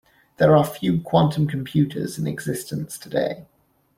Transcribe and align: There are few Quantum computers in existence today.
There 0.37 0.55
are 0.57 0.63
few 0.65 0.99
Quantum 0.99 1.45
computers 1.47 2.17
in 2.17 2.25
existence 2.25 2.97
today. 2.97 3.45